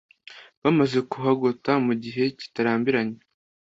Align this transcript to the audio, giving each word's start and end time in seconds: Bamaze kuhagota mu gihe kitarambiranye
Bamaze 0.61 0.97
kuhagota 1.11 1.71
mu 1.85 1.93
gihe 2.03 2.23
kitarambiranye 2.39 3.19